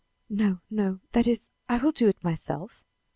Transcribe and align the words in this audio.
"No, 0.31 0.61
no; 0.71 0.99
that 1.11 1.27
is, 1.27 1.51
I 1.69 1.77
will 1.77 1.91
do 1.91 2.07
it 2.09 2.23
myself." 2.23 2.83